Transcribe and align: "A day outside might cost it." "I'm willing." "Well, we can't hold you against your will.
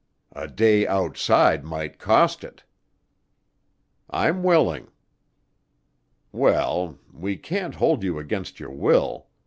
"A 0.33 0.47
day 0.47 0.87
outside 0.87 1.63
might 1.63 1.99
cost 1.99 2.43
it." 2.43 2.63
"I'm 4.09 4.41
willing." 4.41 4.87
"Well, 6.31 6.97
we 7.13 7.37
can't 7.37 7.75
hold 7.75 8.01
you 8.01 8.17
against 8.17 8.59
your 8.59 8.71
will. 8.71 9.27